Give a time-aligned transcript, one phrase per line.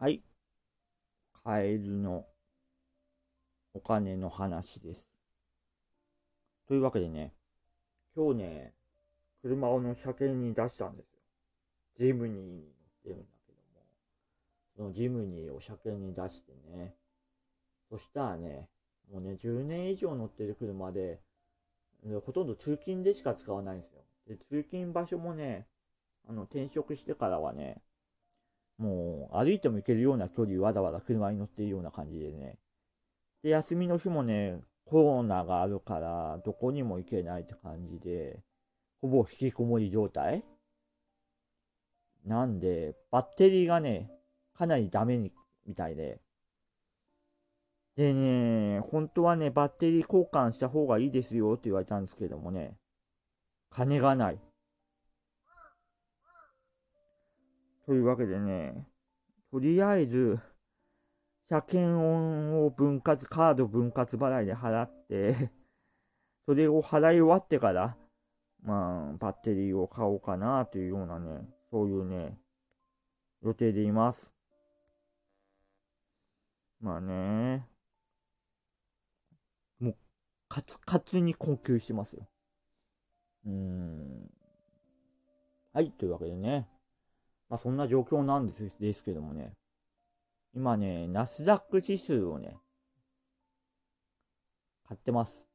[0.00, 0.22] はい。
[1.32, 2.24] カエルの
[3.74, 5.08] お金の話です。
[6.68, 7.34] というわけでね、
[8.14, 8.74] 今日ね、
[9.42, 11.20] 車をの車検に出したんですよ。
[11.98, 13.86] ジムニーに乗ってるんだけども、
[14.76, 16.94] そのジムニーを車検に出してね、
[17.90, 18.68] そしたらね、
[19.10, 21.18] もうね、10年以上乗ってる車で、
[22.24, 24.04] ほとんど通勤でしか使わないんですよ。
[24.28, 25.66] で、通勤場所もね、
[26.28, 27.82] あの、転職してからはね、
[28.78, 32.58] もう歩いても行けるような距離わざわざ車に乗っているような感じでね。
[33.42, 38.42] で、休みの日もね、コロナがあるから、どこにも行けないって感じで、
[39.00, 40.44] ほぼ引きこもり状態
[42.24, 44.10] なんで、バッテリーがね、
[44.54, 45.32] かなりダメに
[45.66, 46.20] みたいで。
[47.96, 52.78] でね、本当はね、バッテリー交換した方がいいですよって言われたんですけどもね、
[53.70, 54.40] 金がない。
[57.88, 58.86] というわけでね、
[59.50, 60.38] とりあえず、
[61.46, 65.50] 車検音を分割、カード分割払いで払って、
[66.44, 67.96] それを払い終わってから、
[68.60, 72.38] まあ、バッテリーを買おうかなというようなね、そういうね、
[73.40, 74.34] 予定でいます。
[76.80, 77.66] まあね、
[79.78, 79.96] もう、
[80.50, 82.28] カツカツに困窮してますよ。
[83.46, 84.30] うーん。
[85.72, 86.68] はい、というわけでね。
[87.48, 89.52] まあそんな状況なんですですけどもね。
[90.54, 92.56] 今ね、ナスダック指数をね、
[94.86, 95.46] 買ってます。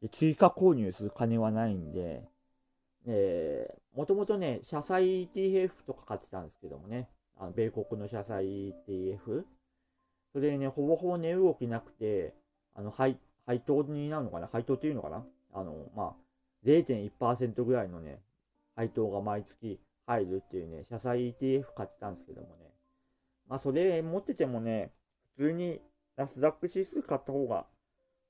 [0.00, 2.28] で追加購入する金はないんで、
[3.06, 9.44] えもともとね、社債 ETF とか買ってたんですけどもね、あの米国の社債 ETF。
[10.32, 12.34] それね、ほぼほぼ値動きなくて、
[12.74, 14.46] あの配配当になるのかな？
[14.46, 15.24] 配当っていうのかな？
[15.52, 16.14] あの、まあ、
[16.64, 18.20] 0.1%ぐらいのね、
[18.74, 22.72] 配当が毎月入るっていうね、社債 ETF 買ってたんですけどもね。
[23.48, 24.92] まあ、それ持っててもね、
[25.36, 25.80] 普通に
[26.16, 27.66] ナスダック指数買った方が、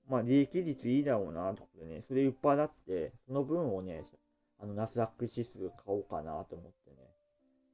[0.08, 4.02] まあ、利益率いいだろうな、とことでね、それ売っ払って、その分をね、
[4.58, 6.96] あの、ナスダック指数買おうかなと思ってね。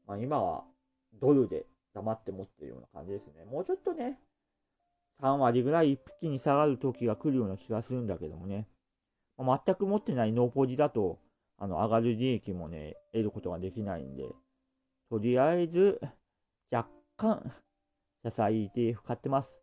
[0.06, 0.65] まあ、今は
[1.21, 3.44] ドルで黙って持ってるような感じですね。
[3.44, 4.19] もうちょっとね、
[5.21, 8.69] 3割ぐらい一気に下がる時が来るような気がするんだけどもね。
[9.37, 11.19] まあ、全く持ってないノーポジだと、
[11.60, 14.25] あの、上がる利益もね、得ることができないんで、
[15.10, 16.00] とりあえず、
[16.72, 16.88] 若
[17.19, 17.53] 干、
[18.25, 19.62] 社債 ETF 買ってます。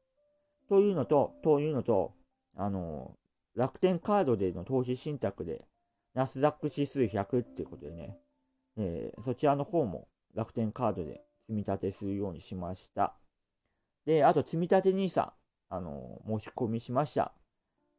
[0.69, 2.13] というのと、というのと、
[2.55, 3.17] あの、
[3.55, 5.65] 楽天カードでの投資信託で、
[6.13, 8.19] ナスダック指数100っていうことでね、
[8.77, 13.17] えー、そちらの方も楽天カードで積み立てするようにしました。
[14.05, 15.31] で、あと積み立て NISA、
[15.69, 17.33] あの、申し込みしました。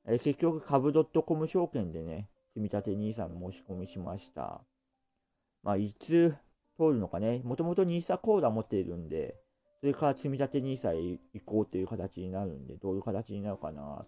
[0.06, 4.62] えー、結局株 .com 証券でね、積立 NISA の申し込みしました。
[5.62, 6.36] まあ、いつ
[6.76, 9.36] 通るのかね、もともと NISA コーダ持っているんで、
[9.80, 14.06] それから積立 NISA へ行こうという形になるんで、どういう形になるかな、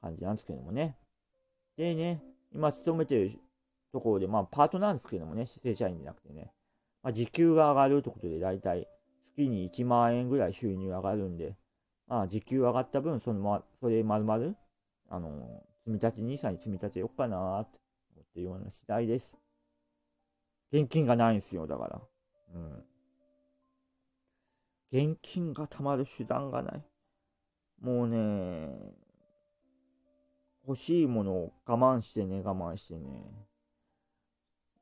[0.00, 0.96] 感じなんですけどもね。
[1.76, 3.30] でね、今勤めてる
[3.92, 6.52] ところで、まあ、パートなんですけどもね、正社員じゃなくてね、
[7.02, 8.86] まあ、時給が上がるということで、だいたい
[9.24, 11.56] 月に1万円ぐらい収入上がるんで、
[12.06, 14.54] まあ、時給上がった分、そのま、それ丸々、
[15.08, 17.78] あの積み立て NISA に積み立てよっかなーって
[18.14, 19.36] 思ってるような次第です。
[20.72, 22.02] 現金がないんですよ、だから。
[22.54, 22.84] うん。
[24.90, 26.84] 現金が貯まる手段がない。
[27.80, 28.94] もうね、
[30.66, 33.46] 欲しいものを我慢してね、我慢してね。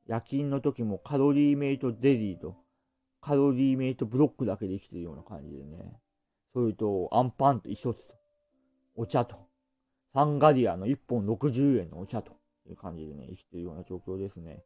[0.07, 2.55] 夜勤の時もカロリーメイトデリーと、
[3.21, 6.01] カロリーメイトブロックだけで生きてるような感じでね。
[6.53, 8.01] それと、アンパンと一緒と、
[8.95, 9.52] お茶と。
[10.15, 12.33] サンガリアの1本60円のお茶と
[12.69, 14.63] いう感じでね、生きてるような状況ですね。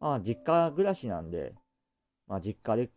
[0.00, 1.54] まあ、実家暮らしなんで、
[2.26, 2.90] まあ、実家で、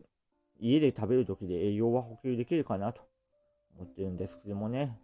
[0.60, 3.02] 家で食べるときで栄養は補給できるかなと
[3.76, 5.00] 思ってるんですけどもね。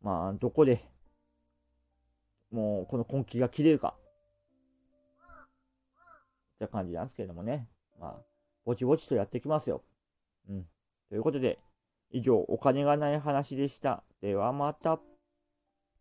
[0.00, 0.80] まあ、どこで、
[2.50, 3.94] もう、この根気が切れるか。
[6.56, 7.68] って感じなんですけどもね。
[8.00, 8.22] まあ、
[8.64, 9.82] ぼちぼちとやっていきますよ。
[10.48, 10.66] うん。
[11.08, 11.58] ということで、
[12.10, 14.02] 以上、お金がない話でした。
[14.20, 15.00] ではまた。